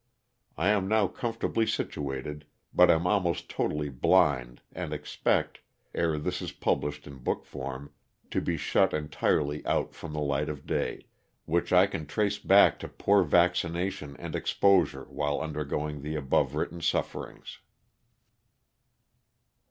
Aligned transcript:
I 0.57 0.69
am 0.69 0.87
now 0.87 1.07
comfortably 1.07 1.67
situated 1.67 2.45
but 2.73 2.89
am 2.89 3.05
almost 3.05 3.49
totally 3.51 3.89
blind 3.89 4.61
and 4.71 4.93
expect, 4.93 5.59
ere 5.93 6.17
this 6.17 6.41
is 6.41 6.51
published 6.51 7.05
in 7.05 7.17
book 7.19 7.45
form, 7.45 7.91
to 8.31 8.41
be 8.41 8.57
shut 8.57 8.95
entirely 8.95 9.63
out 9.63 9.93
from 9.93 10.13
the 10.13 10.19
light 10.19 10.49
of 10.49 10.65
day, 10.65 11.05
which 11.45 11.71
I 11.71 11.85
can 11.85 12.07
trace 12.07 12.39
back 12.39 12.79
to 12.79 12.87
poor 12.87 13.21
vaccination 13.21 14.15
and 14.17 14.35
exposure 14.35 15.03
while 15.03 15.39
undergoing 15.39 16.01
the 16.01 16.15
above 16.15 16.55
written 16.55 16.81
sufferings. 16.81 17.59